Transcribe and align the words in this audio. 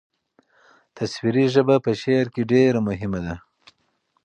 تصویري 0.97 1.45
ژبه 1.53 1.75
په 1.85 1.91
شعر 2.01 2.25
کې 2.33 2.43
ډېره 2.51 2.79
مهمه 2.87 3.19
ده. 3.25 3.35